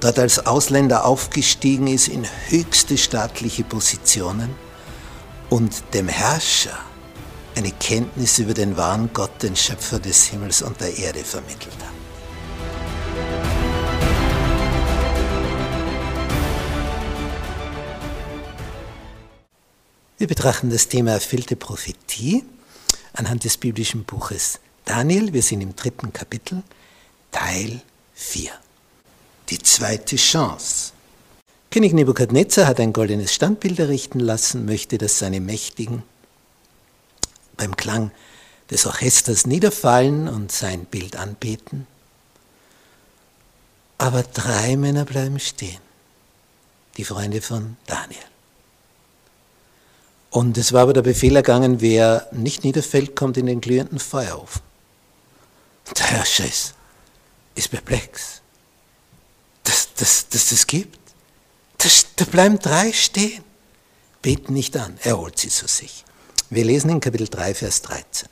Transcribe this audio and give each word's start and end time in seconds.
dort 0.00 0.18
als 0.18 0.46
Ausländer 0.46 1.04
aufgestiegen 1.04 1.86
ist 1.86 2.08
in 2.08 2.26
höchste 2.48 2.96
staatliche 2.96 3.64
Positionen 3.64 4.54
und 5.50 5.82
dem 5.94 6.08
Herrscher 6.08 6.78
eine 7.56 7.72
Kenntnis 7.72 8.38
über 8.38 8.54
den 8.54 8.76
wahren 8.76 9.10
Gott, 9.12 9.42
den 9.42 9.56
Schöpfer 9.56 9.98
des 9.98 10.24
Himmels 10.26 10.62
und 10.62 10.80
der 10.80 10.96
Erde 10.96 11.24
vermittelt 11.24 11.76
hat. 11.80 11.98
Wir 20.18 20.26
betrachten 20.26 20.70
das 20.70 20.88
Thema 20.88 21.12
erfüllte 21.12 21.54
Prophetie 21.54 22.44
anhand 23.12 23.44
des 23.44 23.56
biblischen 23.56 24.04
Buches 24.04 24.58
Daniel. 24.84 25.32
Wir 25.32 25.42
sind 25.42 25.60
im 25.60 25.76
dritten 25.76 26.12
Kapitel, 26.12 26.62
Teil 27.30 27.80
4. 28.14 28.50
Die 29.50 29.58
zweite 29.58 30.16
Chance. 30.16 30.92
König 31.70 31.94
Nebukadnezar 31.94 32.66
hat 32.66 32.80
ein 32.80 32.92
goldenes 32.92 33.34
Standbild 33.34 33.78
errichten 33.78 34.20
lassen, 34.20 34.66
möchte, 34.66 34.98
dass 34.98 35.18
seine 35.18 35.40
Mächtigen 35.40 36.02
beim 37.56 37.76
Klang 37.76 38.10
des 38.70 38.86
Orchesters 38.86 39.46
niederfallen 39.46 40.28
und 40.28 40.52
sein 40.52 40.84
Bild 40.84 41.16
anbeten. 41.16 41.86
Aber 43.96 44.22
drei 44.22 44.76
Männer 44.76 45.04
bleiben 45.04 45.40
stehen, 45.40 45.80
die 46.96 47.04
Freunde 47.04 47.40
von 47.40 47.76
Daniel. 47.86 48.22
Und 50.30 50.58
es 50.58 50.72
war 50.72 50.82
aber 50.82 50.92
der 50.92 51.02
Befehl 51.02 51.34
ergangen, 51.34 51.80
wer 51.80 52.28
nicht 52.32 52.64
niederfällt, 52.64 53.16
kommt 53.16 53.38
in 53.38 53.46
den 53.46 53.60
glühenden 53.60 53.98
Feuerofen. 53.98 54.62
Der 55.96 56.06
Herrscher 56.06 56.44
ist, 56.44 56.74
ist 57.54 57.70
perplex. 57.70 58.37
Dass 59.98 60.28
das, 60.28 60.28
das, 60.28 60.48
das 60.50 60.66
gibt. 60.66 60.98
Das, 61.78 62.06
da 62.16 62.24
bleiben 62.24 62.58
drei 62.58 62.92
stehen. 62.92 63.44
Beten 64.22 64.52
nicht 64.52 64.76
an, 64.76 64.98
er 65.02 65.18
holt 65.18 65.38
sie 65.38 65.48
zu 65.48 65.68
sich. 65.68 66.04
Wir 66.50 66.64
lesen 66.64 66.90
in 66.90 67.00
Kapitel 67.00 67.28
3, 67.28 67.54
Vers 67.54 67.82
13. 67.82 68.28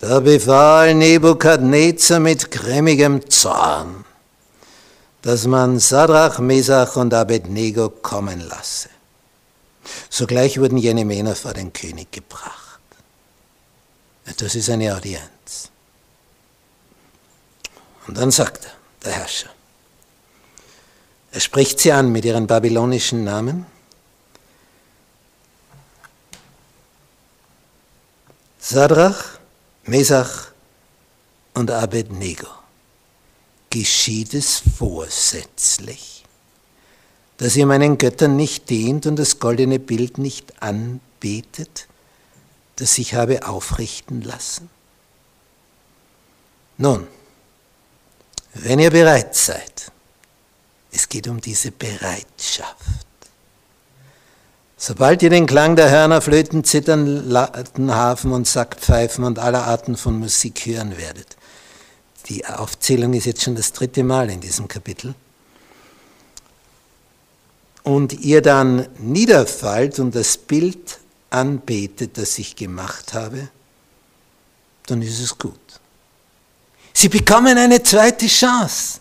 Da 0.00 0.20
befahl 0.20 0.94
Nebukadnezar 0.94 2.20
mit 2.20 2.50
grimmigem 2.50 3.28
Zorn, 3.30 4.04
dass 5.22 5.46
man 5.46 5.78
Sadrach, 5.78 6.38
Mesach 6.38 6.96
und 6.96 7.12
Abednego 7.14 7.90
kommen 7.90 8.40
lasse. 8.40 8.88
Sogleich 10.08 10.58
wurden 10.58 10.78
jene 10.78 11.04
Männer 11.04 11.34
vor 11.34 11.52
den 11.52 11.72
König 11.72 12.12
gebracht. 12.12 12.80
Das 14.38 14.54
ist 14.54 14.70
eine 14.70 14.94
Audienz. 14.94 15.70
Und 18.06 18.16
dann 18.16 18.30
sagt 18.30 18.64
er, 18.64 18.72
der 19.04 19.12
Herrscher, 19.12 19.50
er 21.32 21.40
spricht 21.40 21.78
sie 21.80 21.92
an 21.92 22.10
mit 22.10 22.24
ihren 22.24 22.46
babylonischen 22.46 23.24
Namen. 23.24 23.66
Sadrach, 28.58 29.38
Mesach 29.84 30.48
und 31.54 31.70
Abednego. 31.70 32.48
Geschieht 33.70 34.34
es 34.34 34.62
vorsätzlich? 34.78 36.20
dass 37.40 37.56
ihr 37.56 37.64
meinen 37.64 37.96
Göttern 37.96 38.36
nicht 38.36 38.68
dient 38.68 39.06
und 39.06 39.16
das 39.16 39.38
goldene 39.38 39.78
Bild 39.78 40.18
nicht 40.18 40.62
anbetet, 40.62 41.88
das 42.76 42.98
ich 42.98 43.14
habe 43.14 43.48
aufrichten 43.48 44.20
lassen? 44.20 44.68
Nun, 46.76 47.06
wenn 48.52 48.78
ihr 48.78 48.90
bereit 48.90 49.34
seid, 49.34 49.90
es 50.92 51.08
geht 51.08 51.28
um 51.28 51.40
diese 51.40 51.70
Bereitschaft. 51.70 52.76
Sobald 54.76 55.22
ihr 55.22 55.30
den 55.30 55.46
Klang 55.46 55.76
der 55.76 55.90
Hörner, 55.90 56.22
Flöten, 56.22 56.64
Zittern, 56.64 57.28
Lattenhafen 57.28 58.32
und 58.32 58.46
Sackpfeifen 58.46 59.24
und 59.24 59.38
aller 59.38 59.66
Arten 59.66 59.96
von 59.96 60.18
Musik 60.18 60.64
hören 60.64 60.96
werdet, 60.96 61.36
die 62.28 62.46
Aufzählung 62.46 63.12
ist 63.12 63.26
jetzt 63.26 63.42
schon 63.42 63.56
das 63.56 63.72
dritte 63.72 64.02
Mal 64.02 64.30
in 64.30 64.40
diesem 64.40 64.68
Kapitel, 64.68 65.14
und 67.82 68.12
ihr 68.12 68.42
dann 68.42 68.86
niederfallt 68.98 69.98
und 69.98 70.14
das 70.14 70.36
Bild 70.36 70.98
anbetet, 71.30 72.18
das 72.18 72.38
ich 72.38 72.56
gemacht 72.56 73.14
habe, 73.14 73.48
dann 74.86 75.02
ist 75.02 75.20
es 75.20 75.38
gut. 75.38 75.58
Sie 76.92 77.08
bekommen 77.08 77.56
eine 77.56 77.82
zweite 77.82 78.26
Chance. 78.26 78.99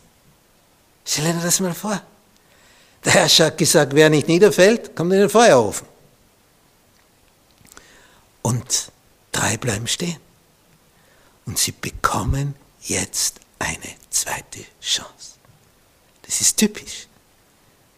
Stell 1.11 1.33
dir 1.33 1.41
das 1.41 1.59
mal 1.59 1.73
vor. 1.73 1.99
Der 3.03 3.13
Herrscher 3.13 3.45
hat 3.45 3.57
gesagt, 3.57 3.95
wer 3.95 4.11
nicht 4.11 4.27
niederfällt, 4.27 4.95
kommt 4.95 5.11
in 5.11 5.21
den 5.21 5.29
Feuerofen. 5.29 5.87
Und 8.43 8.91
drei 9.31 9.57
bleiben 9.57 9.87
stehen. 9.87 10.19
Und 11.47 11.57
sie 11.57 11.71
bekommen 11.71 12.53
jetzt 12.83 13.39
eine 13.57 13.95
zweite 14.11 14.59
Chance. 14.79 15.39
Das 16.27 16.41
ist 16.41 16.57
typisch. 16.57 17.07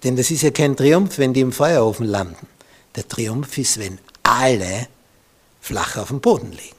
Denn 0.05 0.15
das 0.15 0.31
ist 0.31 0.43
ja 0.43 0.51
kein 0.51 0.77
Triumph, 0.77 1.17
wenn 1.17 1.33
die 1.33 1.41
im 1.41 1.51
Feuerofen 1.51 2.05
landen. 2.05 2.47
Der 2.95 3.05
Triumph 3.05 3.57
ist, 3.57 3.77
wenn 3.77 3.99
alle 4.23 4.87
flach 5.59 5.97
auf 5.97 6.07
dem 6.07 6.21
Boden 6.21 6.53
liegen. 6.53 6.77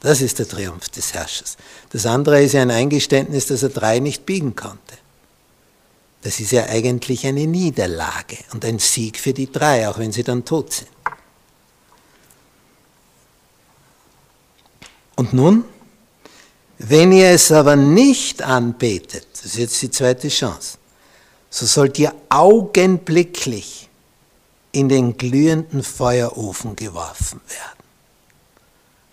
Das 0.00 0.22
ist 0.22 0.38
der 0.38 0.48
Triumph 0.48 0.88
des 0.88 1.12
Herrschers. 1.12 1.58
Das 1.90 2.06
andere 2.06 2.42
ist 2.42 2.54
ja 2.54 2.62
ein 2.62 2.70
Eingeständnis, 2.70 3.48
dass 3.48 3.62
er 3.62 3.68
drei 3.68 3.98
nicht 3.98 4.24
biegen 4.24 4.56
konnte. 4.56 5.03
Das 6.24 6.40
ist 6.40 6.52
ja 6.52 6.64
eigentlich 6.64 7.26
eine 7.26 7.46
Niederlage 7.46 8.38
und 8.52 8.64
ein 8.64 8.78
Sieg 8.78 9.18
für 9.18 9.34
die 9.34 9.52
drei, 9.52 9.86
auch 9.86 9.98
wenn 9.98 10.10
sie 10.10 10.24
dann 10.24 10.42
tot 10.42 10.72
sind. 10.72 10.88
Und 15.16 15.34
nun, 15.34 15.64
wenn 16.78 17.12
ihr 17.12 17.28
es 17.28 17.52
aber 17.52 17.76
nicht 17.76 18.40
anbetet, 18.40 19.26
das 19.34 19.44
ist 19.44 19.56
jetzt 19.56 19.82
die 19.82 19.90
zweite 19.90 20.28
Chance, 20.28 20.78
so 21.50 21.66
sollt 21.66 21.98
ihr 21.98 22.14
augenblicklich 22.30 23.90
in 24.72 24.88
den 24.88 25.18
glühenden 25.18 25.82
Feuerofen 25.82 26.74
geworfen 26.74 27.42
werden. 27.48 27.84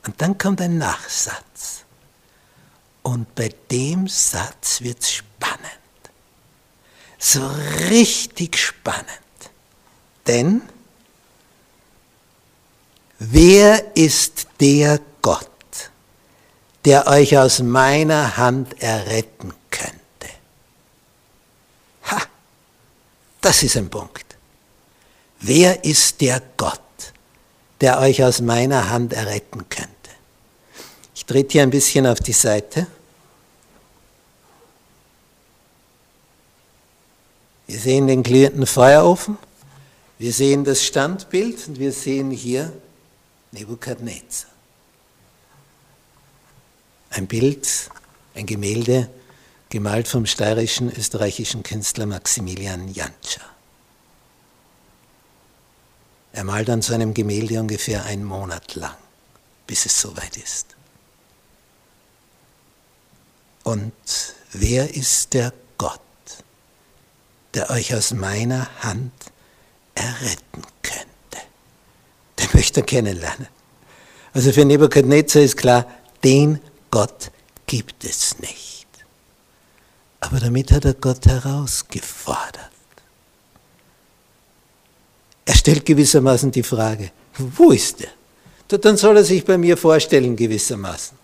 Und 0.06 0.22
dann 0.22 0.38
kommt 0.38 0.62
ein 0.62 0.78
Nachsatz. 0.78 1.84
Und 3.04 3.36
bei 3.36 3.50
dem 3.70 4.08
Satz 4.08 4.80
wird 4.80 5.02
es 5.02 5.12
spannend. 5.12 5.51
So 7.24 7.48
richtig 7.90 8.58
spannend. 8.58 9.06
Denn 10.28 10.62
wer 13.20 13.96
ist 13.96 14.48
der 14.60 15.00
Gott, 15.22 15.48
der 16.84 17.08
euch 17.08 17.38
aus 17.38 17.60
meiner 17.60 18.38
Hand 18.38 18.82
erretten 18.82 19.54
Das 23.42 23.64
ist 23.64 23.76
ein 23.76 23.90
Punkt. 23.90 24.26
Wer 25.40 25.84
ist 25.84 26.22
der 26.22 26.42
Gott, 26.56 26.80
der 27.82 28.00
euch 28.00 28.24
aus 28.24 28.40
meiner 28.40 28.90
Hand 28.90 29.14
erretten 29.14 29.68
könnte? 29.68 29.90
Ich 31.16 31.26
trete 31.26 31.52
hier 31.54 31.64
ein 31.64 31.72
bisschen 31.72 32.06
auf 32.06 32.20
die 32.20 32.34
Seite. 32.34 32.86
Wir 37.72 37.80
sehen 37.80 38.08
den 38.08 38.22
glühenden 38.22 38.68
Feuerofen, 38.68 39.38
wir 40.20 40.34
sehen 40.34 40.66
das 40.66 40.84
Standbild 40.84 41.70
und 41.70 41.80
wir 41.80 41.94
sehen 41.94 42.30
hier 42.30 42.70
Nebukadnezar. 43.54 44.50
Ein 47.12 47.28
Bild, 47.28 47.90
ein 48.36 48.46
Gemälde 48.46 49.10
gemalt 49.70 50.10
vom 50.10 50.26
steirischen 50.26 50.92
österreichischen 50.92 51.64
Künstler 51.64 52.08
Maximilian 52.08 52.94
Jantscher. 52.94 53.46
Er 56.34 56.44
malt 56.44 56.70
an 56.70 56.82
so 56.82 56.94
einem 56.94 57.14
Gemälde 57.14 57.58
ungefähr 57.62 58.04
einen 58.04 58.26
Monat 58.26 58.76
lang, 58.76 58.98
bis 59.66 59.86
es 59.86 60.02
soweit 60.02 60.36
ist. 60.36 60.76
Und 63.64 63.94
wer 64.52 64.94
ist 64.94 65.34
der 65.34 65.54
der 67.54 67.70
euch 67.70 67.94
aus 67.94 68.14
meiner 68.14 68.70
Hand 68.82 69.12
erretten 69.96 70.64
könnte. 70.82 71.46
Den 72.40 72.50
möchte 72.54 72.82
er 72.82 72.86
kennenlernen. 72.86 73.48
Also 74.34 74.52
für 74.52 74.66
Nebukadnezar 74.66 75.42
ist 75.42 75.58
klar, 75.58 75.86
den 76.24 76.60
Gott 76.90 77.32
gibt 77.66 78.04
es 78.04 78.40
nicht. 78.40 78.88
Aber 80.22 80.40
damit 80.40 80.72
hat 80.72 80.86
er 80.86 80.94
Gott 80.94 81.26
herausgefordert. 81.26 82.70
Er 85.46 85.56
stellt 85.56 85.86
gewissermaßen 85.86 86.52
die 86.52 86.64
Frage, 86.64 87.12
wo 87.38 87.72
ist 87.72 88.02
er? 88.02 88.12
Dann 88.78 88.96
soll 88.96 89.18
er 89.18 89.24
sich 89.26 89.44
bei 89.44 89.58
mir 89.58 89.76
vorstellen 89.76 90.36
gewissermaßen. 90.36 91.18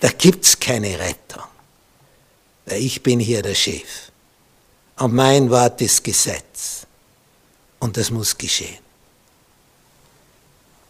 Da 0.00 0.08
gibt 0.08 0.44
es 0.44 0.58
keine 0.58 0.98
Rettung. 0.98 1.42
Ich 2.66 3.02
bin 3.02 3.20
hier 3.20 3.42
der 3.42 3.54
Chef. 3.54 4.11
Und 5.02 5.14
mein 5.14 5.50
Wort 5.50 5.80
ist 5.80 6.04
Gesetz. 6.04 6.86
Und 7.80 7.96
das 7.96 8.12
muss 8.12 8.38
geschehen. 8.38 8.78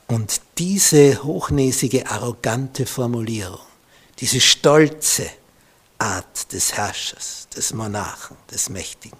Und 0.06 0.42
diese 0.58 1.24
hochnäsige, 1.24 2.06
arrogante 2.06 2.84
Formulierung, 2.84 3.66
diese 4.18 4.38
stolze 4.38 5.30
Art 5.96 6.52
des 6.52 6.74
Herrschers, 6.74 7.48
des 7.56 7.72
Monarchen, 7.72 8.36
des 8.50 8.68
Mächtigen. 8.68 9.16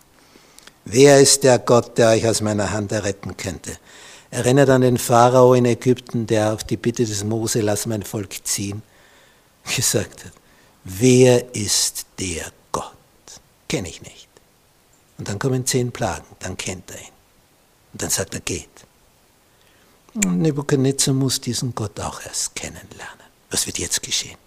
Wer 0.85 1.21
ist 1.21 1.43
der 1.43 1.59
Gott, 1.61 1.97
der 1.97 2.11
euch 2.11 2.27
aus 2.27 2.43
meiner 2.43 2.71
Hand 2.71 2.93
erretten 2.93 3.35
könnte? 3.35 3.79
Erinnert 4.31 4.69
an 4.69 4.83
den 4.83 4.99
Pharao 4.99 5.55
in 5.55 5.65
Ägypten, 5.65 6.27
der 6.27 6.53
auf 6.53 6.65
die 6.65 6.77
Bitte 6.77 7.07
des 7.07 7.25
Mose, 7.25 7.63
lass 7.63 7.87
mein 7.87 8.03
Volk 8.03 8.47
ziehen, 8.47 8.83
gesagt 9.75 10.27
hat, 10.27 10.33
wer 10.85 11.55
ist 11.55 12.05
der 12.19 12.53
Gott? 12.73 12.93
Kenne 13.69 13.89
ich 13.89 14.03
nicht. 14.03 14.32
Und 15.19 15.29
dann 15.29 15.39
kommen 15.39 15.67
zehn 15.67 15.93
Plagen, 15.93 16.27
dann 16.41 16.57
kennt 16.57 16.91
er 16.91 16.99
ihn. 16.99 17.13
Und 17.93 18.03
dann 18.03 18.11
sagt 18.11 18.35
er, 18.35 18.41
geht. 18.41 18.69
Und 20.15 20.41
Nebuchadnezzar 20.41 21.15
muss 21.15 21.41
diesen 21.41 21.75
Gott 21.75 21.99
auch 22.01 22.21
erst 22.25 22.55
kennenlernen. 22.55 23.27
Was 23.51 23.67
wird 23.67 23.79
jetzt 23.79 24.03
geschehen? 24.03 24.42